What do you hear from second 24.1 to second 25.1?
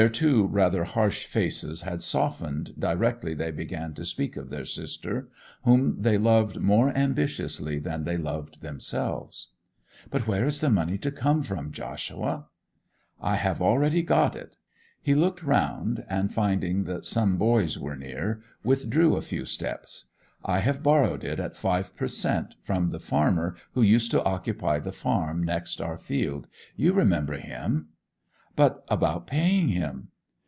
occupy the